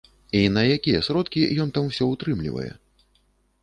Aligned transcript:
І 0.39 0.39
на 0.55 0.63
якія 0.75 1.03
сродкі 1.09 1.41
ён 1.67 1.75
там 1.79 1.83
усё 1.93 2.11
ўтрымлівае? 2.15 2.69